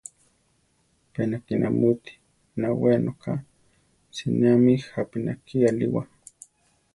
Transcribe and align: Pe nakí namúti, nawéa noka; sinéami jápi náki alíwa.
Pe 1.11 1.21
nakí 1.29 1.53
namúti, 1.61 2.13
nawéa 2.59 2.97
noka; 3.05 3.31
sinéami 4.15 4.73
jápi 4.89 5.17
náki 5.25 5.57
alíwa. 5.69 6.03